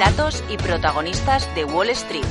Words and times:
Datos 0.00 0.44
y 0.50 0.58
protagonistas 0.58 1.48
de 1.54 1.64
Wall 1.64 1.88
Street. 1.90 2.24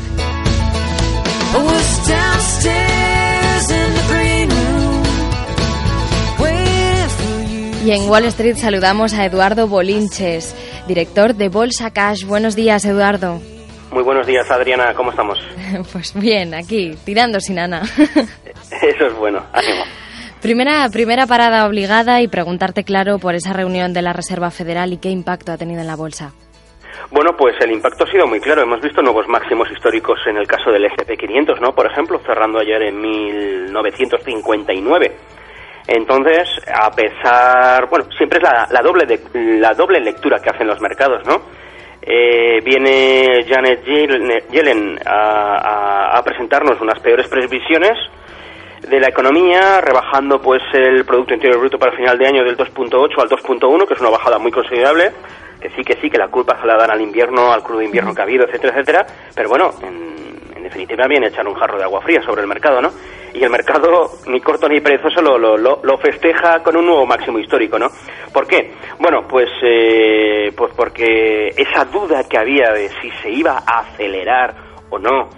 Y 7.84 7.92
en 7.92 8.10
Wall 8.10 8.26
Street 8.26 8.56
saludamos 8.58 9.14
a 9.14 9.26
Eduardo 9.26 9.68
Bolinches, 9.68 10.56
director 10.88 11.34
de 11.34 11.50
Bolsa 11.50 11.92
Cash. 11.92 12.26
Buenos 12.26 12.56
días, 12.56 12.86
Eduardo. 12.86 13.42
Muy 13.92 14.04
buenos 14.04 14.28
días, 14.28 14.50
Adriana. 14.52 14.94
¿Cómo 14.96 15.12
estamos? 15.12 15.40
Pues 15.92 16.14
bien, 16.14 16.54
aquí, 16.54 16.96
tirando 17.04 17.40
sin 17.40 17.58
Ana. 17.58 17.82
Eso 18.82 19.08
es 19.08 19.16
bueno. 19.18 19.44
Ánimo. 19.52 19.84
Primera, 20.42 20.88
primera 20.90 21.26
parada 21.26 21.66
obligada 21.66 22.22
y 22.22 22.28
preguntarte 22.28 22.84
claro 22.84 23.18
por 23.18 23.34
esa 23.34 23.54
reunión 23.54 23.94
de 23.94 24.04
la 24.04 24.14
Reserva 24.14 24.52
Federal 24.52 24.94
y 24.94 24.98
qué 24.98 25.10
impacto 25.10 25.52
ha 25.52 25.58
tenido 25.58 25.82
en 25.82 25.88
la 25.88 25.96
bolsa. 25.96 26.34
Bueno, 27.16 27.32
pues 27.38 27.56
el 27.62 27.72
impacto 27.72 28.04
ha 28.04 28.12
sido 28.12 28.28
muy 28.28 28.42
claro. 28.42 28.64
Hemos 28.64 28.82
visto 28.82 29.02
nuevos 29.02 29.26
máximos 29.30 29.72
históricos 29.72 30.20
en 30.28 30.36
el 30.36 30.46
caso 30.46 30.70
del 30.70 30.84
SP500, 30.84 31.62
¿no? 31.62 31.74
Por 31.74 31.90
ejemplo, 31.90 32.20
cerrando 32.26 32.60
ayer 32.60 32.82
en 32.82 33.00
1959. 33.00 35.16
Entonces, 35.88 36.50
a 36.68 36.92
pesar, 36.92 37.88
bueno, 37.90 38.04
siempre 38.18 38.40
es 38.40 38.44
la, 38.44 38.68
doble 38.82 39.06
de, 39.06 39.22
la 39.62 39.74
doble 39.74 40.02
lectura 40.02 40.42
que 40.42 40.50
hacen 40.50 40.68
los 40.68 40.82
mercados, 40.82 41.26
¿no? 41.26 41.44
Eh, 42.02 42.60
viene 42.66 43.46
Janet 43.48 43.86
Yellen 44.52 45.00
a, 45.06 45.56
a, 45.56 46.18
a 46.18 46.22
presentarnos 46.22 46.82
unas 46.82 47.00
peores 47.00 47.30
previsiones 47.30 47.98
de 48.90 49.00
la 49.00 49.08
economía, 49.08 49.80
rebajando 49.80 50.42
pues 50.42 50.62
el 50.74 51.06
Producto 51.06 51.34
Interior 51.34 51.62
Bruto 51.62 51.80
para 51.80 51.94
el 51.94 51.98
final 51.98 52.18
de 52.18 52.28
año 52.28 52.44
del 52.44 52.58
2.8 52.58 53.22
al 53.22 53.30
2.1, 53.30 53.88
que 53.88 53.94
es 53.94 54.02
una 54.02 54.10
bajada 54.10 54.38
muy 54.38 54.52
considerable, 54.52 55.14
que 55.60 55.70
sí, 55.72 55.84
que 55.84 55.96
sí, 56.02 56.10
que 56.10 56.18
la 56.18 56.28
culpa 56.28 56.60
se 56.60 56.68
la 56.68 56.78
dan 56.78 56.92
al 56.92 57.02
invierno, 57.02 57.52
al 57.52 57.64
crudo 57.64 57.82
invierno 57.82 58.14
que 58.14 58.22
ha 58.22 58.24
habido, 58.24 58.46
etcétera, 58.46 58.74
etcétera, 58.74 59.06
pero 59.36 59.50
bueno, 59.50 59.72
en, 59.82 60.16
en 60.56 60.64
definitiva 60.64 61.08
viene 61.08 61.28
echar 61.28 61.48
un 61.48 61.56
jarro 61.56 61.78
de 61.78 61.84
agua 61.84 62.02
fría 62.02 62.22
sobre 62.22 62.42
el 62.42 62.48
mercado, 62.48 62.82
¿no? 62.82 62.92
Y 63.34 63.44
el 63.44 63.50
mercado, 63.50 64.12
ni 64.28 64.40
corto 64.40 64.70
ni 64.70 64.80
perezoso, 64.80 65.22
lo, 65.22 65.38
lo, 65.38 65.58
lo, 65.58 65.82
lo 65.84 65.98
festeja 65.98 66.64
con 66.64 66.78
un 66.78 66.86
nuevo 66.86 67.06
máximo 67.06 67.38
histórico, 67.38 67.78
¿no? 67.78 67.88
¿Por 68.32 68.48
qué? 68.48 68.72
Bueno, 68.98 69.28
pues, 69.28 69.50
eh, 69.62 70.54
pues 70.56 70.74
porque 70.74 71.50
esa 71.50 71.84
duda 71.84 72.24
que 72.30 72.38
había 72.38 72.72
de 72.72 72.90
si 73.02 73.12
se 73.22 73.30
iba 73.30 73.62
a 73.66 73.80
acelerar 73.80 74.56
o 74.90 74.98
no, 74.98 75.30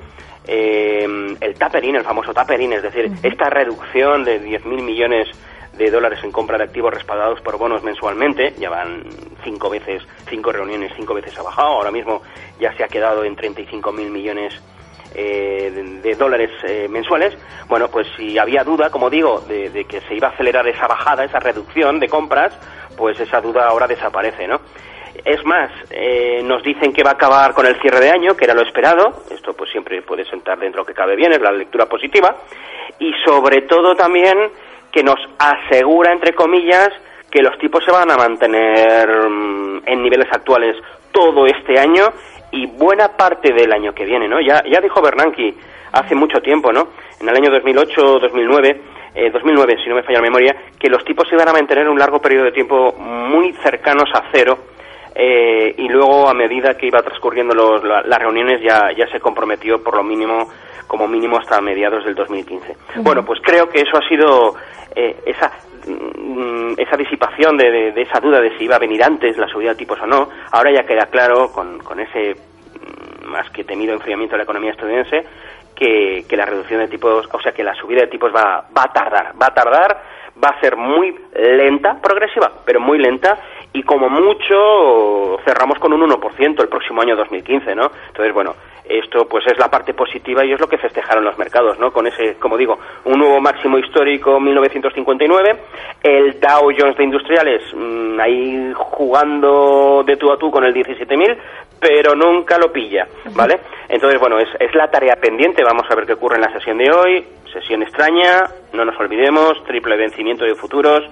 eh, 0.47 1.07
el 1.41 1.53
tapering, 1.55 1.95
el 1.95 2.03
famoso 2.03 2.33
tapering, 2.33 2.73
es 2.73 2.83
decir, 2.83 3.11
esta 3.23 3.49
reducción 3.49 4.23
de 4.23 4.41
10.000 4.41 4.81
millones 4.83 5.27
de 5.77 5.91
dólares 5.91 6.19
en 6.23 6.31
compra 6.31 6.57
de 6.57 6.65
activos 6.65 6.93
respaldados 6.93 7.41
por 7.41 7.57
bonos 7.57 7.83
mensualmente, 7.83 8.53
ya 8.57 8.69
van 8.69 9.03
cinco 9.43 9.69
veces, 9.69 10.03
cinco 10.29 10.51
reuniones, 10.51 10.91
cinco 10.95 11.13
veces 11.13 11.37
ha 11.37 11.43
bajado, 11.43 11.69
ahora 11.69 11.91
mismo 11.91 12.21
ya 12.59 12.75
se 12.75 12.83
ha 12.83 12.87
quedado 12.87 13.23
en 13.23 13.35
35.000 13.35 14.09
millones 14.09 14.53
eh, 15.15 15.71
de, 16.03 16.15
dólares 16.15 16.51
eh, 16.63 16.87
mensuales, 16.89 17.37
bueno, 17.67 17.89
pues 17.89 18.07
si 18.17 18.37
había 18.37 18.63
duda, 18.63 18.89
como 18.89 19.09
digo, 19.09 19.41
de, 19.41 19.69
de, 19.69 19.85
que 19.85 20.01
se 20.01 20.15
iba 20.15 20.27
a 20.27 20.31
acelerar 20.31 20.67
esa 20.67 20.87
bajada, 20.87 21.23
esa 21.23 21.39
reducción 21.39 21.99
de 21.99 22.09
compras, 22.09 22.57
pues 22.97 23.19
esa 23.19 23.39
duda 23.39 23.67
ahora 23.67 23.87
desaparece, 23.87 24.47
¿no? 24.47 24.59
Es 25.23 25.43
más, 25.45 25.71
eh, 25.89 26.41
nos 26.43 26.63
dicen 26.63 26.93
que 26.93 27.03
va 27.03 27.11
a 27.11 27.13
acabar 27.13 27.53
con 27.53 27.65
el 27.65 27.79
cierre 27.81 27.99
de 27.99 28.11
año, 28.11 28.35
que 28.35 28.45
era 28.45 28.53
lo 28.53 28.61
esperado. 28.61 29.23
Esto 29.29 29.53
pues 29.53 29.71
siempre 29.71 30.01
puede 30.01 30.25
sentar 30.25 30.59
dentro 30.59 30.85
que 30.85 30.93
cabe 30.93 31.15
bien, 31.15 31.33
es 31.33 31.41
la 31.41 31.51
lectura 31.51 31.85
positiva. 31.85 32.35
Y 32.99 33.11
sobre 33.25 33.63
todo 33.63 33.95
también 33.95 34.37
que 34.97 35.03
nos 35.03 35.19
asegura, 35.37 36.11
entre 36.11 36.33
comillas, 36.33 36.89
que 37.29 37.43
los 37.43 37.55
tipos 37.59 37.85
se 37.85 37.91
van 37.91 38.09
a 38.09 38.17
mantener 38.17 39.07
mmm, 39.29 39.81
en 39.85 40.01
niveles 40.01 40.27
actuales 40.31 40.75
todo 41.11 41.45
este 41.45 41.79
año 41.79 42.01
y 42.49 42.65
buena 42.65 43.09
parte 43.09 43.53
del 43.53 43.71
año 43.73 43.93
que 43.93 44.05
viene, 44.05 44.27
¿no? 44.27 44.41
Ya, 44.41 44.63
ya 44.63 44.81
dijo 44.81 44.99
Bernanke 44.99 45.53
hace 45.91 46.15
mucho 46.15 46.39
tiempo, 46.39 46.73
¿no? 46.73 46.87
En 47.21 47.29
el 47.29 47.35
año 47.35 47.51
2008-2009 47.51 48.77
eh, 49.13 49.29
2009, 49.29 49.77
si 49.83 49.87
no 49.87 49.95
me 49.95 50.01
falla 50.01 50.17
la 50.17 50.23
memoria, 50.23 50.55
que 50.79 50.89
los 50.89 51.05
tipos 51.05 51.27
se 51.29 51.35
iban 51.35 51.47
a 51.47 51.53
mantener 51.53 51.87
un 51.87 51.99
largo 51.99 52.19
periodo 52.19 52.45
de 52.45 52.51
tiempo 52.51 52.93
muy 52.93 53.53
cercanos 53.61 54.09
a 54.15 54.23
cero 54.31 54.57
eh, 55.13 55.75
y 55.77 55.87
luego 55.89 56.27
a 56.27 56.33
medida 56.33 56.75
que 56.75 56.87
iba 56.87 57.03
transcurriendo 57.03 57.53
los, 57.53 57.83
la, 57.83 58.01
las 58.01 58.17
reuniones 58.17 58.61
ya, 58.63 58.91
ya 58.97 59.07
se 59.11 59.19
comprometió 59.19 59.83
por 59.83 59.95
lo 59.95 60.03
mínimo 60.03 60.49
como 60.87 61.07
mínimo 61.07 61.37
hasta 61.37 61.61
mediados 61.61 62.03
del 62.05 62.15
2015. 62.15 62.71
Uh 62.71 62.73
-huh. 62.73 63.03
Bueno, 63.03 63.25
pues 63.25 63.39
creo 63.43 63.67
que 63.69 63.81
eso 63.81 63.97
ha 63.97 64.07
sido 64.07 64.55
eh, 64.95 65.15
esa 65.25 65.51
mm, 65.87 66.73
esa 66.77 66.97
disipación 66.97 67.57
de, 67.57 67.69
de, 67.69 67.91
de, 67.91 68.01
esa 68.01 68.19
duda 68.19 68.41
de 68.41 68.57
si 68.57 68.63
iba 68.65 68.75
a 68.75 68.79
venir 68.79 69.03
antes 69.03 69.37
la 69.37 69.47
subida 69.47 69.71
de 69.71 69.75
tipos 69.75 69.99
o 70.01 70.07
no. 70.07 70.29
Ahora 70.51 70.71
ya 70.71 70.83
queda 70.83 71.07
claro 71.07 71.51
con, 71.51 71.79
con 71.79 71.99
ese 71.99 72.33
mm, 72.33 73.25
más 73.27 73.49
que 73.51 73.63
temido 73.63 73.93
enfriamiento 73.93 74.33
de 74.33 74.37
la 74.39 74.43
economía 74.43 74.71
estadounidense 74.71 75.23
que, 75.75 76.25
que 76.27 76.37
la 76.37 76.45
reducción 76.45 76.79
de 76.79 76.87
tipos, 76.87 77.29
o 77.31 77.41
sea 77.41 77.51
que 77.51 77.63
la 77.63 77.75
subida 77.75 78.01
de 78.01 78.07
tipos 78.07 78.33
va, 78.33 78.65
va 78.75 78.83
a 78.83 78.93
tardar, 78.93 79.33
va 79.39 79.47
a 79.47 79.53
tardar, 79.53 80.01
va 80.43 80.49
a 80.49 80.59
ser 80.59 80.75
muy 80.75 81.15
lenta, 81.35 81.99
progresiva, 82.01 82.51
pero 82.65 82.79
muy 82.79 82.97
lenta 82.97 83.37
y 83.77 83.83
como 83.83 84.09
mucho 84.09 85.37
cerramos 85.45 85.77
con 85.77 85.93
un 85.93 86.01
1% 86.09 86.61
el 86.61 86.67
próximo 86.67 87.01
año 87.01 87.15
2015, 87.15 87.75
¿no? 87.75 87.91
Entonces, 88.07 88.33
bueno, 88.33 88.55
esto 88.89 89.27
pues 89.27 89.45
es 89.45 89.57
la 89.59 89.69
parte 89.69 89.93
positiva 89.93 90.43
y 90.43 90.51
es 90.53 90.59
lo 90.59 90.67
que 90.67 90.79
festejaron 90.79 91.23
los 91.23 91.37
mercados, 91.37 91.77
¿no? 91.77 91.91
Con 91.91 92.07
ese, 92.07 92.35
como 92.39 92.57
digo, 92.57 92.79
un 93.05 93.19
nuevo 93.19 93.39
máximo 93.39 93.77
histórico 93.77 94.39
1959, 94.39 95.57
el 96.01 96.39
Dow 96.39 96.71
Jones 96.75 96.97
de 96.97 97.03
Industriales 97.03 97.61
mmm, 97.75 98.19
ahí 98.19 98.71
jugando 98.75 100.03
de 100.05 100.15
tú 100.15 100.31
a 100.31 100.37
tú 100.37 100.49
con 100.49 100.63
el 100.63 100.73
17.000, 100.73 101.37
pero 101.79 102.15
nunca 102.15 102.57
lo 102.57 102.71
pilla, 102.71 103.07
¿vale? 103.35 103.59
Entonces, 103.89 104.19
bueno, 104.19 104.39
es, 104.39 104.49
es 104.59 104.73
la 104.75 104.89
tarea 104.89 105.15
pendiente, 105.15 105.63
vamos 105.63 105.85
a 105.89 105.95
ver 105.95 106.05
qué 106.05 106.13
ocurre 106.13 106.35
en 106.35 106.41
la 106.41 106.53
sesión 106.53 106.77
de 106.77 106.91
hoy, 106.91 107.25
sesión 107.51 107.83
extraña, 107.83 108.43
no 108.73 108.85
nos 108.85 108.99
olvidemos, 108.99 109.63
triple 109.65 109.97
vencimiento 109.97 110.45
de 110.45 110.55
futuros, 110.55 111.03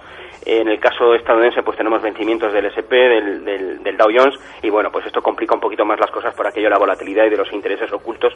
en 0.45 0.67
el 0.67 0.79
caso 0.79 1.15
estadounidense, 1.15 1.63
pues 1.63 1.75
tenemos 1.75 2.01
vencimientos 2.03 2.53
del 2.53 2.65
SP, 2.69 2.93
del, 2.93 3.43
del, 3.43 3.83
del, 3.83 3.97
Dow 3.97 4.09
Jones, 4.15 4.35
y 4.61 4.69
bueno, 4.69 4.91
pues 4.91 5.05
esto 5.07 5.21
complica 5.21 5.55
un 5.55 5.59
poquito 5.59 5.85
más 5.85 5.99
las 5.99 6.11
cosas 6.11 6.35
por 6.35 6.45
aquello 6.45 6.67
de 6.67 6.71
la 6.71 6.77
volatilidad 6.77 7.25
y 7.25 7.29
de 7.31 7.37
los 7.37 7.51
intereses 7.51 7.91
ocultos 7.91 8.33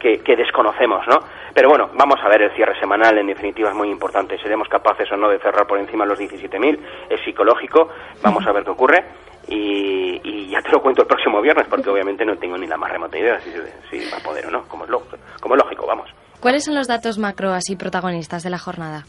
que, 0.00 0.18
que, 0.18 0.34
desconocemos, 0.34 1.06
¿no? 1.06 1.20
Pero 1.54 1.68
bueno, 1.68 1.90
vamos 1.94 2.18
a 2.20 2.28
ver 2.28 2.42
el 2.42 2.50
cierre 2.56 2.78
semanal, 2.80 3.16
en 3.16 3.28
definitiva 3.28 3.68
es 3.68 3.76
muy 3.76 3.90
importante. 3.90 4.38
Seremos 4.38 4.68
capaces 4.68 5.10
o 5.12 5.16
no 5.16 5.28
de 5.28 5.38
cerrar 5.38 5.66
por 5.66 5.78
encima 5.78 6.04
los 6.04 6.18
17.000, 6.18 6.78
es 7.08 7.20
psicológico, 7.24 7.88
vamos 8.22 8.44
a 8.44 8.52
ver 8.52 8.64
qué 8.64 8.70
ocurre. 8.70 9.04
Y, 9.48 10.20
y, 10.22 10.48
ya 10.50 10.60
te 10.62 10.70
lo 10.70 10.80
cuento 10.80 11.02
el 11.02 11.08
próximo 11.08 11.40
viernes, 11.40 11.66
porque 11.68 11.90
obviamente 11.90 12.24
no 12.24 12.36
tengo 12.36 12.56
ni 12.56 12.66
la 12.66 12.76
más 12.76 12.90
remota 12.90 13.18
idea 13.18 13.40
si, 13.40 13.50
si 13.90 14.10
va 14.10 14.18
a 14.18 14.22
poder 14.22 14.46
o 14.46 14.50
no, 14.50 14.62
como 14.68 14.84
es, 14.84 14.90
lo, 14.90 15.02
como 15.40 15.54
es 15.54 15.62
lógico, 15.62 15.86
vamos. 15.86 16.08
¿Cuáles 16.40 16.64
son 16.64 16.74
los 16.74 16.88
datos 16.88 17.18
macro 17.18 17.52
así 17.52 17.76
protagonistas 17.76 18.42
de 18.42 18.50
la 18.50 18.58
jornada? 18.58 19.04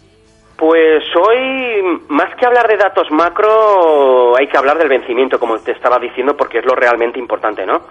Pues 0.65 1.03
hoy, 1.17 1.99
más 2.07 2.33
que 2.35 2.45
hablar 2.45 2.69
de 2.69 2.77
datos 2.77 3.11
macro, 3.11 4.37
hay 4.37 4.47
que 4.47 4.57
hablar 4.57 4.77
del 4.77 4.87
vencimiento, 4.87 5.37
como 5.37 5.59
te 5.59 5.73
estaba 5.73 5.99
diciendo, 5.99 6.37
porque 6.37 6.59
es 6.59 6.65
lo 6.65 6.73
realmente 6.73 7.19
importante, 7.19 7.65
¿no? 7.65 7.81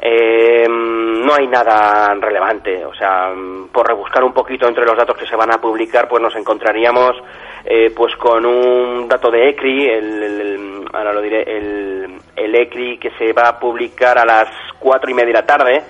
Eh, 0.00 0.66
no 0.66 1.34
hay 1.34 1.46
nada 1.46 2.14
relevante, 2.14 2.86
o 2.86 2.94
sea, 2.94 3.34
por 3.70 3.86
rebuscar 3.86 4.24
un 4.24 4.32
poquito 4.32 4.66
entre 4.66 4.86
los 4.86 4.96
datos 4.96 5.18
que 5.18 5.26
se 5.26 5.36
van 5.36 5.52
a 5.52 5.60
publicar, 5.60 6.08
pues 6.08 6.22
nos 6.22 6.34
encontraríamos 6.34 7.22
eh, 7.66 7.92
pues 7.94 8.16
con 8.16 8.46
un 8.46 9.06
dato 9.06 9.30
de 9.30 9.50
ECRI, 9.50 9.88
el, 9.90 10.86
ahora 10.90 11.12
lo 11.12 11.20
diré, 11.20 11.42
el, 11.42 12.16
el 12.34 12.54
ECRI 12.54 12.96
que 12.96 13.10
se 13.18 13.34
va 13.34 13.48
a 13.50 13.58
publicar 13.58 14.18
a 14.18 14.24
las 14.24 14.48
cuatro 14.78 15.10
y 15.10 15.14
media 15.14 15.26
de 15.26 15.32
la 15.34 15.46
tarde, 15.46 15.82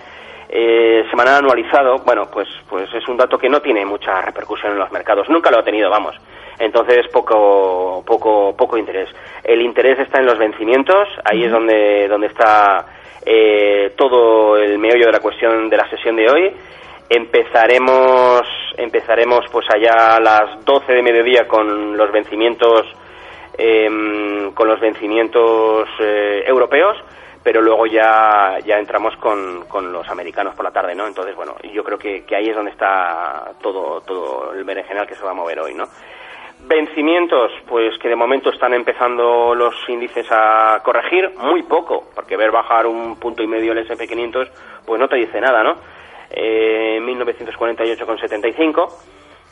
eh, 0.54 1.06
semanal 1.08 1.36
anualizado, 1.36 2.00
bueno, 2.04 2.28
pues, 2.30 2.46
pues 2.68 2.92
es 2.92 3.08
un 3.08 3.16
dato 3.16 3.38
que 3.38 3.48
no 3.48 3.60
tiene 3.60 3.86
mucha 3.86 4.20
repercusión 4.20 4.72
en 4.72 4.78
los 4.78 4.92
mercados. 4.92 5.26
Nunca 5.30 5.50
lo 5.50 5.58
ha 5.58 5.64
tenido, 5.64 5.88
vamos. 5.88 6.14
Entonces, 6.58 7.08
poco, 7.10 8.04
poco, 8.06 8.54
poco 8.54 8.76
interés. 8.76 9.08
El 9.42 9.62
interés 9.62 9.98
está 9.98 10.20
en 10.20 10.26
los 10.26 10.38
vencimientos. 10.38 11.08
Ahí 11.24 11.44
es 11.44 11.50
donde, 11.50 12.06
donde 12.06 12.26
está 12.26 12.84
eh, 13.24 13.94
todo 13.96 14.58
el 14.58 14.78
meollo 14.78 15.06
de 15.06 15.12
la 15.12 15.20
cuestión 15.20 15.70
de 15.70 15.76
la 15.78 15.88
sesión 15.88 16.16
de 16.16 16.28
hoy. 16.28 16.52
Empezaremos, 17.08 18.42
empezaremos 18.76 19.46
pues 19.50 19.66
allá 19.74 20.16
a 20.16 20.20
las 20.20 20.62
12 20.66 20.92
de 20.92 21.02
mediodía 21.02 21.48
con 21.48 21.96
los 21.96 22.12
vencimientos 22.12 22.86
eh, 23.56 24.50
con, 24.54 24.68
los 24.68 24.80
vencimientos 24.80 25.88
eh, 26.00 26.42
europeos, 26.46 26.96
pero 27.42 27.60
luego 27.60 27.86
ya, 27.86 28.58
ya 28.64 28.78
entramos 28.78 29.16
con, 29.16 29.64
con 29.66 29.92
los 29.92 30.08
americanos 30.08 30.54
por 30.54 30.64
la 30.64 30.70
tarde, 30.70 30.94
¿no? 30.94 31.06
Entonces, 31.06 31.34
bueno, 31.34 31.56
yo 31.72 31.82
creo 31.82 31.98
que, 31.98 32.24
que 32.24 32.36
ahí 32.36 32.48
es 32.48 32.54
donde 32.54 32.70
está 32.70 33.52
todo, 33.60 34.00
todo 34.02 34.52
el 34.52 34.64
berenjenal 34.64 35.06
que 35.06 35.14
se 35.14 35.24
va 35.24 35.32
a 35.32 35.34
mover 35.34 35.60
hoy, 35.60 35.74
¿no? 35.74 35.84
Vencimientos, 36.64 37.50
pues 37.66 37.98
que 37.98 38.08
de 38.08 38.14
momento 38.14 38.50
están 38.50 38.72
empezando 38.72 39.52
los 39.54 39.74
índices 39.88 40.26
a 40.30 40.80
corregir, 40.84 41.32
muy 41.36 41.64
poco, 41.64 42.04
porque 42.14 42.36
ver 42.36 42.52
bajar 42.52 42.86
un 42.86 43.16
punto 43.16 43.42
y 43.42 43.48
medio 43.48 43.72
el 43.72 43.88
SP500, 43.88 44.48
pues 44.86 45.00
no 45.00 45.08
te 45.08 45.16
dice 45.16 45.40
nada, 45.40 45.64
¿no? 45.64 45.74
Eh, 46.30 47.00
1948,75. 47.02 48.88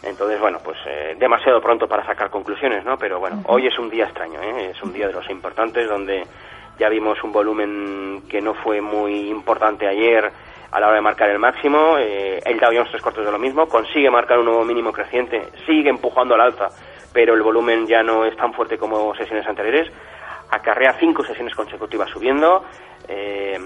Entonces, 0.04 0.40
bueno, 0.40 0.58
pues 0.64 0.78
eh, 0.86 1.16
demasiado 1.18 1.60
pronto 1.60 1.88
para 1.88 2.06
sacar 2.06 2.30
conclusiones, 2.30 2.84
¿no? 2.84 2.96
Pero 2.96 3.18
bueno, 3.18 3.42
hoy 3.46 3.66
es 3.66 3.78
un 3.78 3.90
día 3.90 4.04
extraño, 4.04 4.40
¿eh? 4.40 4.70
Es 4.70 4.82
un 4.82 4.92
día 4.92 5.08
de 5.08 5.12
los 5.12 5.28
importantes 5.28 5.88
donde 5.88 6.22
ya 6.80 6.88
vimos 6.88 7.22
un 7.22 7.30
volumen 7.30 8.22
que 8.26 8.40
no 8.40 8.54
fue 8.54 8.80
muy 8.80 9.28
importante 9.28 9.86
ayer 9.86 10.32
a 10.70 10.80
la 10.80 10.86
hora 10.86 10.96
de 10.96 11.02
marcar 11.02 11.28
el 11.28 11.38
máximo. 11.38 11.98
Eh, 11.98 12.40
el 12.42 12.58
Dow 12.58 12.70
Jones 12.72 12.88
tres 12.90 13.02
cuartos 13.02 13.26
de 13.26 13.30
lo 13.30 13.38
mismo, 13.38 13.68
consigue 13.68 14.10
marcar 14.10 14.38
un 14.38 14.46
nuevo 14.46 14.64
mínimo 14.64 14.90
creciente, 14.90 15.48
sigue 15.66 15.90
empujando 15.90 16.34
al 16.34 16.40
alza, 16.40 16.68
pero 17.12 17.34
el 17.34 17.42
volumen 17.42 17.86
ya 17.86 18.02
no 18.02 18.24
es 18.24 18.34
tan 18.34 18.54
fuerte 18.54 18.78
como 18.78 19.14
sesiones 19.14 19.46
anteriores. 19.46 19.92
Acarrea 20.50 20.94
cinco 20.94 21.22
sesiones 21.22 21.54
consecutivas 21.54 22.08
subiendo. 22.08 22.64
Eh, 23.06 23.58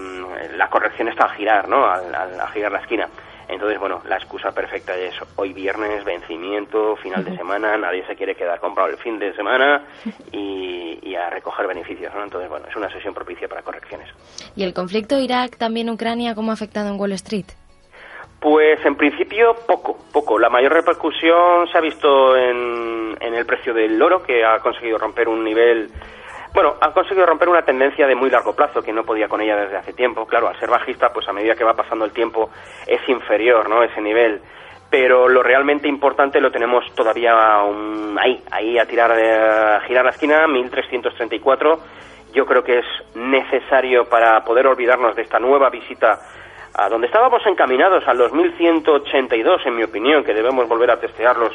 la 0.57 0.69
corrección 0.69 1.07
está 1.07 1.25
a 1.25 1.29
girar, 1.29 1.69
¿no? 1.69 1.85
a 1.85 2.47
girar 2.53 2.73
la 2.73 2.79
esquina. 2.79 3.07
Entonces, 3.47 3.79
bueno, 3.79 4.01
la 4.07 4.17
excusa 4.17 4.51
perfecta 4.51 4.95
es 4.95 5.13
hoy 5.35 5.53
viernes, 5.53 6.03
vencimiento, 6.03 6.95
final 6.97 7.23
de 7.23 7.35
semana, 7.37 7.77
nadie 7.77 8.05
se 8.07 8.15
quiere 8.15 8.35
quedar 8.35 8.59
comprado 8.59 8.89
el 8.89 8.97
fin 8.97 9.19
de 9.19 9.33
semana 9.35 9.83
y, 10.31 11.15
a 11.15 11.29
recoger 11.29 11.65
beneficios, 11.65 12.13
¿no? 12.13 12.23
Entonces, 12.23 12.49
bueno, 12.49 12.65
es 12.69 12.75
una 12.75 12.91
sesión 12.91 13.13
propicia 13.13 13.47
para 13.47 13.61
correcciones. 13.61 14.09
¿Y 14.53 14.63
el 14.63 14.73
conflicto 14.73 15.17
Irak, 15.17 15.57
también 15.57 15.89
Ucrania, 15.89 16.35
cómo 16.35 16.51
ha 16.51 16.55
afectado 16.55 16.89
en 16.89 16.99
Wall 16.99 17.13
Street? 17.13 17.45
Pues 18.41 18.85
en 18.85 18.95
principio 18.95 19.55
poco, 19.65 19.97
poco. 20.11 20.37
La 20.37 20.49
mayor 20.49 20.73
repercusión 20.73 21.69
se 21.71 21.77
ha 21.77 21.81
visto 21.81 22.35
en, 22.35 23.15
en 23.21 23.33
el 23.33 23.45
precio 23.45 23.73
del 23.73 24.01
oro, 24.01 24.23
que 24.23 24.43
ha 24.43 24.59
conseguido 24.59 24.97
romper 24.97 25.29
un 25.29 25.41
nivel 25.41 25.89
bueno, 26.55 26.75
han 26.79 26.93
conseguido 26.93 27.25
romper 27.25 27.49
una 27.49 27.63
tendencia 27.63 28.07
de 28.07 28.15
muy 28.15 28.29
largo 28.29 28.55
plazo 28.55 28.81
que 28.81 28.93
no 28.93 29.03
podía 29.03 29.27
con 29.27 29.41
ella 29.41 29.57
desde 29.57 29.75
hace 29.75 29.91
tiempo. 29.91 30.25
Claro, 30.25 30.47
al 30.47 30.57
ser 30.57 30.69
bajista, 30.69 31.11
pues 31.11 31.27
a 31.27 31.33
medida 31.33 31.53
que 31.53 31.65
va 31.65 31.73
pasando 31.73 32.05
el 32.05 32.11
tiempo 32.11 32.49
es 32.87 33.07
inferior, 33.09 33.67
¿no? 33.69 33.83
Ese 33.83 33.99
nivel. 33.99 34.39
Pero 34.89 35.27
lo 35.27 35.43
realmente 35.43 35.89
importante 35.89 36.39
lo 36.39 36.51
tenemos 36.51 36.85
todavía 36.95 37.33
ahí, 38.17 38.41
ahí 38.51 38.79
a 38.79 38.85
tirar, 38.85 39.11
a 39.11 39.81
girar 39.81 40.05
la 40.05 40.11
esquina, 40.11 40.47
1334. 40.47 41.79
Yo 42.33 42.45
creo 42.45 42.63
que 42.63 42.79
es 42.79 42.85
necesario 43.15 44.05
para 44.05 44.41
poder 44.45 44.67
olvidarnos 44.67 45.13
de 45.13 45.23
esta 45.23 45.39
nueva 45.39 45.69
visita 45.69 46.19
a 46.73 46.87
donde 46.87 47.07
estábamos 47.07 47.45
encaminados 47.45 48.07
a 48.07 48.13
los 48.13 48.31
1182, 48.31 49.65
en 49.65 49.75
mi 49.75 49.83
opinión, 49.83 50.23
que 50.23 50.33
debemos 50.33 50.67
volver 50.69 50.91
a 50.91 50.99
testearlos 50.99 51.53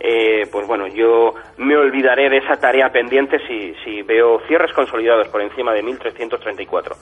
eh, 0.00 0.46
pues 0.50 0.66
bueno, 0.66 0.86
yo 0.86 1.34
me 1.56 1.76
olvidaré 1.76 2.28
de 2.30 2.38
esa 2.38 2.56
tarea 2.56 2.90
pendiente 2.90 3.38
si, 3.46 3.74
si 3.84 4.02
veo 4.02 4.40
cierres 4.46 4.72
consolidados 4.72 5.28
por 5.28 5.42
encima 5.42 5.72
de 5.72 5.82
1.334. 5.84 6.96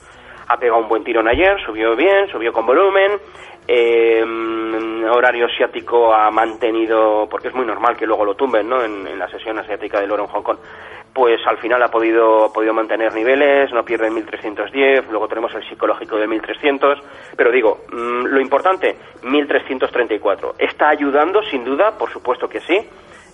Ha 0.48 0.56
pegado 0.58 0.80
un 0.80 0.88
buen 0.88 1.04
tirón 1.04 1.28
ayer, 1.28 1.60
subió 1.64 1.96
bien, 1.96 2.28
subió 2.28 2.52
con 2.52 2.66
volumen. 2.66 3.12
Eh, 3.68 4.24
horario 5.10 5.46
asiático 5.46 6.12
ha 6.14 6.30
mantenido, 6.30 7.26
porque 7.28 7.48
es 7.48 7.54
muy 7.54 7.66
normal 7.66 7.96
que 7.96 8.06
luego 8.06 8.24
lo 8.24 8.34
tumben, 8.34 8.68
¿no? 8.68 8.82
En, 8.82 9.06
en 9.06 9.18
la 9.18 9.28
sesión 9.28 9.58
asiática 9.58 10.00
del 10.00 10.12
oro 10.12 10.24
en 10.24 10.28
Hong 10.28 10.42
Kong 10.42 10.58
pues 11.16 11.40
al 11.46 11.56
final 11.56 11.82
ha 11.82 11.88
podido, 11.88 12.52
podido 12.52 12.74
mantener 12.74 13.14
niveles, 13.14 13.72
no 13.72 13.82
pierde 13.82 14.10
1.310, 14.10 15.06
luego 15.08 15.26
tenemos 15.26 15.50
el 15.54 15.66
psicológico 15.66 16.18
de 16.18 16.28
1.300, 16.28 17.00
pero 17.34 17.50
digo, 17.50 17.78
mm, 17.90 18.26
lo 18.26 18.38
importante, 18.38 18.94
1.334. 19.22 20.56
¿Está 20.58 20.90
ayudando, 20.90 21.42
sin 21.44 21.64
duda? 21.64 21.96
Por 21.96 22.10
supuesto 22.12 22.46
que 22.46 22.60
sí. 22.60 22.78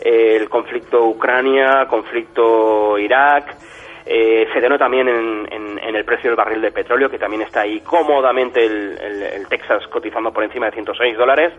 el 0.01 0.49
conflicto 0.49 1.05
Ucrania, 1.07 1.87
conflicto 1.89 2.97
Irak, 2.99 3.57
eh, 4.07 4.47
se 4.53 4.61
denota 4.61 4.85
también 4.85 5.09
en, 5.09 5.79
el 5.95 6.05
precio 6.05 6.31
del 6.31 6.37
barril 6.37 6.63
de 6.63 6.71
petróleo, 6.71 7.11
que 7.11 7.19
también 7.19 7.43
está 7.43 7.63
ahí 7.63 7.81
cómodamente 7.81 8.65
el, 8.65 8.97
el 8.99 9.49
Texas 9.49 9.89
cotizando 9.89 10.33
por 10.33 10.45
encima 10.45 10.67
de 10.67 10.73
106 10.73 11.17
dólares. 11.17 11.53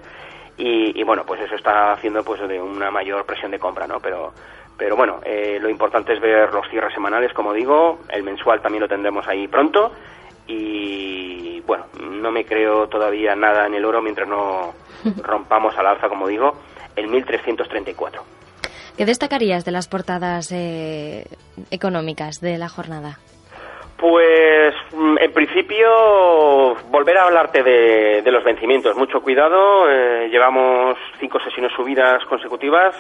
Y, 0.58 1.00
y, 1.00 1.04
bueno, 1.04 1.24
pues 1.26 1.42
eso 1.42 1.56
está 1.56 1.94
haciendo 1.94 2.24
pues 2.24 2.48
de 2.48 2.62
una 2.62 2.92
mayor 2.92 3.26
presión 3.26 3.50
de 3.52 3.58
compra, 3.58 3.88
¿no? 3.88 4.00
Pero 4.00 4.34
pero 4.78 4.96
bueno, 4.96 5.20
eh, 5.24 5.60
lo 5.62 5.70
importante 5.70 6.14
es 6.14 6.20
ver 6.20 6.54
los 6.54 6.68
cierres 6.70 6.94
semanales, 6.94 7.34
como 7.34 7.54
digo, 7.54 8.00
el 8.10 8.24
mensual 8.24 8.62
también 8.62 8.82
lo 8.82 8.88
tendremos 8.88 9.28
ahí 9.28 9.48
pronto 9.48 9.92
y 10.48 11.62
bueno, 11.62 11.86
no 12.00 12.32
me 12.32 12.46
creo 12.46 12.88
todavía 12.88 13.36
nada 13.36 13.68
en 13.68 13.76
el 13.76 13.86
oro 13.86 14.02
mientras 14.02 14.28
no 14.28 14.74
rompamos 15.24 15.78
al 15.78 15.88
alza, 15.88 16.10
como 16.10 16.28
digo, 16.28 16.54
el 16.96 17.08
1334. 17.08 18.24
¿Qué 18.98 19.06
destacarías 19.06 19.66
de 19.66 19.72
las 19.72 19.88
portadas 19.88 20.52
eh, 20.52 21.26
económicas 21.72 22.42
de 22.42 22.58
la 22.58 22.70
jornada? 22.70 23.18
Pues 23.98 24.76
mm, 24.94 25.18
en 25.20 25.34
principio 25.34 26.76
volver 26.90 27.18
a 27.18 27.24
hablarte 27.24 27.64
de, 27.64 28.32
los 28.32 28.44
vencimientos. 28.44 28.96
Mucho 28.96 29.22
cuidado, 29.22 29.90
eh, 29.90 30.28
llevamos 30.30 30.98
cinco 31.20 31.40
sesiones 31.40 31.72
subidas 31.74 32.24
consecutivas 32.26 32.96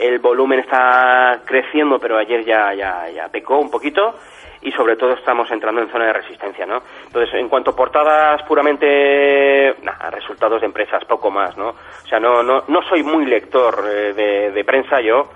el 0.00 0.18
volumen 0.18 0.60
está 0.60 1.40
creciendo, 1.44 1.98
pero 1.98 2.18
ayer 2.18 2.44
ya, 2.44 2.72
ya, 2.74 3.08
ya 3.10 3.28
pecó 3.28 3.58
un 3.58 3.70
poquito 3.70 4.14
y 4.62 4.72
sobre 4.72 4.96
todo 4.96 5.14
estamos 5.14 5.50
entrando 5.50 5.80
en 5.80 5.90
zona 5.90 6.06
de 6.06 6.12
resistencia, 6.12 6.66
¿no? 6.66 6.82
Entonces, 7.06 7.34
en 7.34 7.48
cuanto 7.48 7.70
a 7.70 7.76
portadas 7.76 8.42
puramente, 8.42 9.74
nada, 9.82 10.10
resultados 10.10 10.60
de 10.60 10.66
empresas, 10.66 11.04
poco 11.06 11.30
más, 11.30 11.56
¿no? 11.56 11.68
O 11.70 12.08
sea, 12.08 12.20
no, 12.20 12.42
no, 12.42 12.64
no 12.68 12.82
soy 12.82 13.02
muy 13.02 13.24
lector 13.24 13.84
eh, 13.88 14.50
de, 14.52 14.64
prensa 14.64 15.00
yo, 15.00 15.30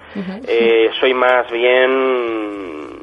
eh, 0.47 0.91
soy 1.01 1.15
más 1.15 1.51
bien 1.51 3.01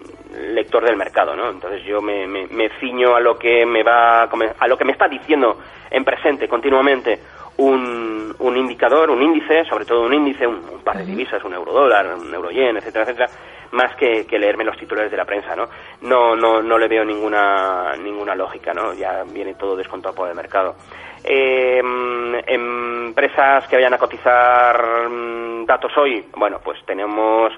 lector 0.53 0.83
del 0.83 0.95
mercado, 0.95 1.35
¿no? 1.35 1.49
Entonces 1.49 1.83
yo 1.83 2.01
me, 2.01 2.27
me, 2.27 2.47
me 2.47 2.69
ciño 2.79 3.15
a 3.15 3.19
lo 3.19 3.37
que 3.37 3.65
me 3.65 3.83
va, 3.83 4.23
a 4.23 4.67
lo 4.67 4.77
que 4.77 4.85
me 4.85 4.91
está 4.91 5.07
diciendo 5.07 5.57
en 5.89 6.03
presente 6.03 6.47
continuamente 6.47 7.19
un, 7.57 8.10
un 8.39 8.57
indicador, 8.57 9.10
un 9.10 9.22
índice, 9.22 9.66
sobre 9.66 9.86
todo 9.86 10.04
un 10.04 10.13
índice, 10.13 10.48
un, 10.48 10.62
par 10.83 10.98
de 10.98 11.06
divisas, 11.06 11.44
un 11.44 11.54
euro 11.54 11.72
dólar, 11.72 12.16
un 12.16 12.33
euro 12.33 12.51
yen, 12.51 12.78
etcétera, 12.78 13.04
etcétera, 13.04 13.30
más 13.72 13.95
que, 13.95 14.25
que, 14.25 14.39
leerme 14.39 14.63
los 14.63 14.78
titulares 14.78 15.12
de 15.12 15.18
la 15.18 15.25
prensa, 15.25 15.56
¿no? 15.56 15.68
No, 16.01 16.36
no, 16.36 16.62
no 16.62 16.78
le 16.78 16.88
veo 16.88 17.06
ninguna, 17.06 17.95
ninguna 18.02 18.35
lógica, 18.35 18.73
¿no? 18.73 18.94
Ya 18.94 19.23
viene 19.23 19.54
todo 19.56 19.76
descontado 19.76 20.16
por 20.16 20.28
el 20.30 20.35
mercado. 20.35 20.76
Eh, 21.23 21.81
empresas 22.47 23.68
que 23.68 23.76
vayan 23.76 23.94
a 23.94 23.97
cotizar 23.97 25.09
mm, 25.09 25.66
datos 25.66 25.95
hoy, 25.97 26.26
bueno, 26.35 26.59
pues 26.64 26.80
tenemos 26.85 27.54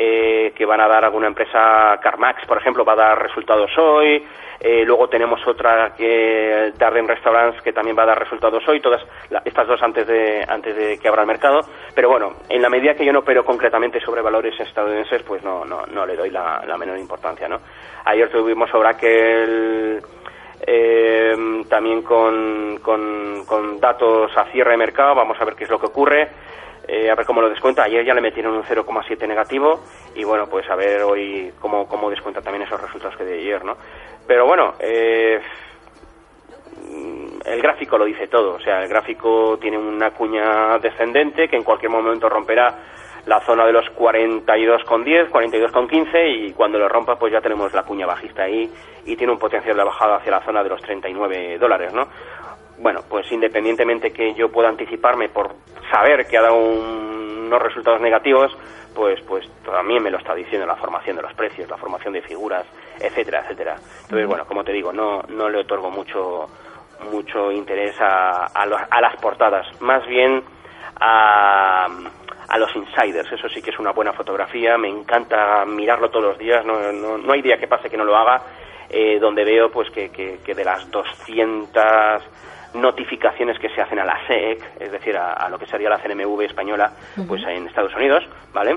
eh, 0.00 0.52
que 0.54 0.64
van 0.64 0.80
a 0.80 0.86
dar 0.86 1.04
alguna 1.04 1.26
empresa, 1.26 1.98
CarMax, 2.00 2.46
por 2.46 2.56
ejemplo, 2.56 2.84
va 2.84 2.92
a 2.92 2.96
dar 2.96 3.20
resultados 3.20 3.76
hoy. 3.76 4.24
Eh, 4.60 4.84
luego 4.84 5.08
tenemos 5.08 5.44
otra 5.44 5.92
que 5.96 6.72
Darden 6.78 7.08
Restaurants 7.08 7.60
que 7.62 7.72
también 7.72 7.98
va 7.98 8.04
a 8.04 8.06
dar 8.06 8.18
resultados 8.20 8.62
hoy, 8.68 8.80
todas 8.80 9.02
estas 9.44 9.66
dos 9.66 9.82
antes 9.82 10.06
de 10.06 10.44
antes 10.48 10.76
de 10.76 10.98
que 11.00 11.08
abra 11.08 11.22
el 11.22 11.26
mercado. 11.26 11.62
Pero 11.96 12.10
bueno, 12.10 12.34
en 12.48 12.62
la 12.62 12.70
medida 12.70 12.94
que 12.94 13.04
yo 13.04 13.12
no 13.12 13.20
opero 13.20 13.44
concretamente 13.44 13.98
sobre 13.98 14.22
valores 14.22 14.58
estadounidenses, 14.60 15.24
pues 15.24 15.42
no 15.42 15.64
no, 15.64 15.84
no 15.86 16.06
le 16.06 16.14
doy 16.14 16.30
la, 16.30 16.62
menor 16.78 16.96
importancia, 16.96 17.48
¿no? 17.48 17.58
Ayer 18.04 18.30
tuvimos 18.30 18.72
Oracle 18.72 19.98
eh, 20.64 21.64
también 21.68 22.02
con, 22.02 22.78
con, 22.82 23.44
con 23.46 23.80
datos 23.80 24.30
a 24.36 24.44
cierre 24.52 24.72
de 24.72 24.76
mercado, 24.76 25.16
vamos 25.16 25.40
a 25.40 25.44
ver 25.44 25.56
qué 25.56 25.64
es 25.64 25.70
lo 25.70 25.80
que 25.80 25.86
ocurre. 25.86 26.28
Eh, 26.90 27.10
a 27.10 27.14
ver 27.14 27.26
cómo 27.26 27.42
lo 27.42 27.50
descuenta. 27.50 27.82
Ayer 27.82 28.02
ya 28.02 28.14
le 28.14 28.22
metieron 28.22 28.56
un 28.56 28.62
0,7 28.62 29.28
negativo 29.28 29.80
y 30.14 30.24
bueno, 30.24 30.46
pues 30.46 30.68
a 30.70 30.74
ver 30.74 31.02
hoy 31.02 31.52
cómo, 31.60 31.86
cómo 31.86 32.08
descuenta 32.08 32.40
también 32.40 32.62
esos 32.62 32.80
resultados 32.80 33.14
que 33.14 33.24
de 33.24 33.38
ayer, 33.38 33.62
¿no? 33.62 33.76
Pero 34.26 34.46
bueno, 34.46 34.72
eh, 34.80 35.38
el 37.44 37.62
gráfico 37.62 37.98
lo 37.98 38.06
dice 38.06 38.26
todo. 38.28 38.54
O 38.54 38.60
sea, 38.60 38.82
el 38.82 38.88
gráfico 38.88 39.58
tiene 39.60 39.76
una 39.76 40.12
cuña 40.12 40.78
descendente 40.78 41.46
que 41.46 41.56
en 41.56 41.62
cualquier 41.62 41.90
momento 41.90 42.26
romperá 42.26 42.74
la 43.26 43.40
zona 43.40 43.66
de 43.66 43.72
los 43.72 43.84
42,10, 43.94 45.28
42,15 45.28 46.48
y 46.48 46.52
cuando 46.54 46.78
lo 46.78 46.88
rompa 46.88 47.16
pues 47.16 47.30
ya 47.32 47.42
tenemos 47.42 47.74
la 47.74 47.82
cuña 47.82 48.06
bajista 48.06 48.44
ahí 48.44 48.72
y 49.04 49.16
tiene 49.16 49.34
un 49.34 49.38
potencial 49.38 49.76
de 49.76 49.84
bajada 49.84 50.16
hacia 50.16 50.32
la 50.32 50.40
zona 50.40 50.62
de 50.62 50.70
los 50.70 50.80
39 50.80 51.58
dólares, 51.58 51.92
¿no? 51.92 52.08
Bueno, 52.78 53.00
pues 53.08 53.30
independientemente 53.32 54.12
que 54.12 54.34
yo 54.34 54.50
pueda 54.50 54.68
anticiparme 54.68 55.28
por 55.28 55.54
saber 55.90 56.26
que 56.26 56.38
ha 56.38 56.42
dado 56.42 56.56
unos 56.56 57.62
resultados 57.62 58.00
negativos, 58.00 58.56
pues 58.94 59.20
pues 59.22 59.48
también 59.64 60.02
me 60.02 60.10
lo 60.10 60.18
está 60.18 60.34
diciendo 60.34 60.66
la 60.66 60.76
formación 60.76 61.16
de 61.16 61.22
los 61.22 61.34
precios, 61.34 61.68
la 61.68 61.76
formación 61.76 62.12
de 62.12 62.22
figuras, 62.22 62.66
etcétera, 63.00 63.42
etcétera. 63.42 63.76
Entonces, 64.02 64.26
bueno, 64.26 64.44
como 64.46 64.64
te 64.64 64.72
digo, 64.72 64.92
no 64.92 65.22
no 65.28 65.48
le 65.48 65.58
otorgo 65.58 65.90
mucho 65.90 66.46
mucho 67.10 67.52
interés 67.52 67.94
a, 68.00 68.46
a, 68.46 68.66
las 69.00 69.16
portadas, 69.20 69.66
más 69.80 70.06
bien 70.06 70.42
a, 71.00 71.86
a 72.48 72.58
los 72.58 72.74
insiders. 72.74 73.30
Eso 73.32 73.48
sí 73.48 73.62
que 73.62 73.70
es 73.70 73.78
una 73.78 73.92
buena 73.92 74.12
fotografía, 74.12 74.76
me 74.78 74.88
encanta 74.88 75.64
mirarlo 75.64 76.10
todos 76.10 76.24
los 76.24 76.38
días, 76.38 76.64
no, 76.64 76.92
no, 76.92 77.18
no 77.18 77.32
hay 77.32 77.42
día 77.42 77.58
que 77.58 77.68
pase 77.68 77.88
que 77.88 77.96
no 77.96 78.04
lo 78.04 78.16
haga, 78.16 78.42
eh, 78.90 79.18
donde 79.20 79.44
veo 79.44 79.70
pues 79.70 79.90
que, 79.90 80.10
que, 80.10 80.54
de 80.54 80.64
las 80.64 80.90
200 80.90 82.22
notificaciones 82.74 83.58
que 83.58 83.68
se 83.70 83.80
hacen 83.80 83.98
a 83.98 84.04
la 84.04 84.18
SEC, 84.26 84.62
es 84.80 84.92
decir, 84.92 85.16
a, 85.16 85.48
lo 85.48 85.58
que 85.58 85.66
sería 85.66 85.88
la 85.88 85.98
CNMV 85.98 86.42
española, 86.42 86.92
pues 87.26 87.42
en 87.44 87.66
Estados 87.66 87.94
Unidos, 87.94 88.24
¿vale? 88.52 88.76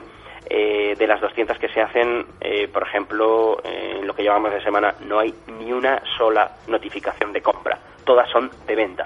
Eh, 0.49 0.95
de 0.97 1.07
las 1.07 1.21
200 1.21 1.57
que 1.57 1.69
se 1.69 1.81
hacen, 1.81 2.25
eh, 2.41 2.67
por 2.67 2.83
ejemplo, 2.83 3.61
en 3.63 4.05
lo 4.05 4.13
que 4.13 4.23
llevamos 4.23 4.51
de 4.51 4.61
semana, 4.61 4.93
no 5.01 5.19
hay 5.19 5.33
ni 5.59 5.71
una 5.71 6.01
sola 6.17 6.51
notificación 6.67 7.31
de 7.31 7.41
compra. 7.41 7.77
Todas 8.03 8.29
son 8.29 8.49
de 8.65 8.75
venta. 8.75 9.05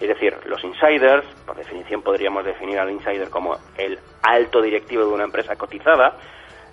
Es 0.00 0.08
decir, 0.08 0.36
los 0.46 0.62
insiders, 0.64 1.24
por 1.46 1.56
definición 1.56 2.02
podríamos 2.02 2.44
definir 2.44 2.78
al 2.78 2.90
insider 2.90 3.30
como 3.30 3.56
el 3.78 3.98
alto 4.22 4.60
directivo 4.60 5.04
de 5.04 5.12
una 5.12 5.24
empresa 5.24 5.54
cotizada, 5.56 6.16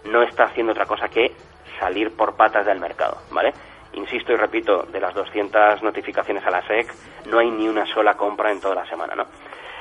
no 0.06 0.24
está 0.24 0.46
haciendo 0.46 0.72
otra 0.72 0.86
cosa 0.86 1.08
que 1.08 1.32
salir 1.80 2.16
por 2.16 2.36
patas 2.36 2.66
del 2.66 2.80
mercado, 2.80 3.20
¿vale? 3.32 3.54
Insisto 4.00 4.34
y 4.34 4.38
repito, 4.38 4.84
de 4.84 5.00
las 5.00 5.14
200 5.14 5.84
notificaciones 5.84 6.46
a 6.46 6.52
la 6.52 6.66
SEC, 6.66 6.88
no 7.28 7.40
hay 7.40 7.52
ni 7.52 7.68
una 7.68 7.86
sola 7.86 8.16
compra 8.16 8.52
en 8.52 8.62
toda 8.62 8.76
la 8.76 8.86
semana, 8.88 9.14
¿no? 9.14 9.26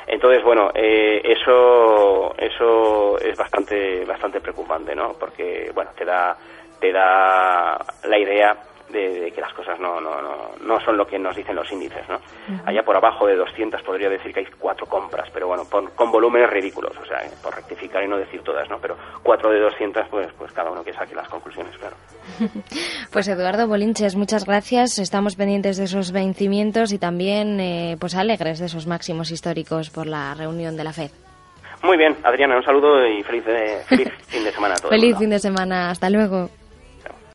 Entonces, 0.07 0.43
bueno, 0.43 0.71
eh, 0.75 1.21
eso 1.23 2.35
eso 2.37 3.19
es 3.19 3.37
bastante 3.37 4.05
bastante 4.05 4.41
preocupante, 4.41 4.95
¿no? 4.95 5.15
Porque, 5.19 5.71
bueno, 5.75 5.91
te 5.97 6.05
da 6.05 6.37
te 6.81 6.93
da 6.93 7.79
la 8.05 8.19
idea 8.19 8.57
de, 8.91 9.31
que 9.35 9.41
las 9.41 9.53
cosas 9.53 9.79
no, 9.81 10.01
no, 10.01 10.21
no, 10.21 10.51
no, 10.61 10.81
son 10.81 10.97
lo 10.97 11.07
que 11.07 11.19
nos 11.19 11.37
dicen 11.37 11.57
los 11.57 11.71
índices. 11.71 12.09
¿no? 12.09 12.21
Allá 12.65 12.83
por 12.83 12.97
abajo 12.97 13.27
de 13.27 13.37
200 13.37 13.83
podría 13.83 14.09
decir 14.09 14.33
que 14.33 14.41
hay 14.41 14.47
cuatro 14.59 14.87
compras, 14.87 15.29
pero 15.33 15.49
bueno, 15.49 15.65
con 15.69 16.11
volúmenes 16.11 16.51
ridículos, 16.51 16.97
o 16.97 17.05
sea, 17.05 17.19
por 17.43 17.55
rectificar 17.55 18.03
y 18.03 18.09
no 18.09 18.17
decir 18.17 18.43
todas, 18.43 18.69
¿no? 18.69 18.79
pero 18.79 18.97
cuatro 19.23 19.51
de 19.51 19.61
200, 19.61 20.09
pues, 20.09 20.29
pues 20.37 20.53
cada 20.53 20.71
uno 20.71 20.83
que 20.83 20.93
saque 20.93 21.15
las 21.15 21.29
conclusiones, 21.29 21.77
claro. 21.79 21.97
pues 23.13 23.29
Eduardo 23.29 23.67
Bolinches, 23.67 24.17
muchas 24.17 24.45
gracias. 24.45 24.99
Estamos 24.99 25.37
pendientes 25.37 25.77
de 25.77 25.85
esos 25.85 26.13
vencimientos 26.13 26.93
y 26.93 26.99
también 26.99 27.61
eh, 27.61 27.97
pues 27.99 28.15
alegres 28.15 28.59
de 28.59 28.67
esos 28.67 28.87
máximos 28.87 29.31
históricos 29.31 29.91
por 29.91 30.07
la 30.07 30.35
reunión 30.35 30.77
de 30.77 30.85
la 30.85 30.93
FED. 30.93 31.11
Muy 31.83 31.97
bien, 31.97 32.17
Adriana, 32.25 32.57
un 32.57 32.65
saludo 32.65 33.07
y 33.07 33.23
feliz, 33.23 33.45
feliz 33.87 34.09
fin 34.27 34.45
de 34.45 34.51
semana 34.51 34.75
a 34.75 34.79
todos. 34.79 34.91
feliz 34.91 35.17
fin 35.17 35.31
de 35.31 35.39
semana, 35.39 35.91
hasta 35.91 36.11
luego. 36.11 36.51